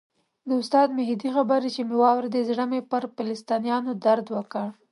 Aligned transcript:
د 0.47 0.49
استاد 0.61 0.87
مهدي 0.99 1.29
خبرې 1.35 1.69
چې 1.75 1.81
مې 1.87 1.95
واورېدې 2.03 2.41
زړه 2.49 2.63
مې 2.71 2.79
پر 2.91 3.03
فلسطینیانو 3.15 3.91
درد 4.05 4.25
وکړ. 4.35 4.67